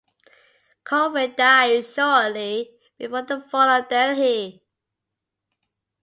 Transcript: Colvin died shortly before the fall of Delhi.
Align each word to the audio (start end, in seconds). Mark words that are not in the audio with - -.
Colvin 0.83 1.35
died 1.37 1.85
shortly 1.85 2.71
before 2.97 3.21
the 3.21 3.39
fall 3.51 3.69
of 3.69 3.87
Delhi. 3.87 4.59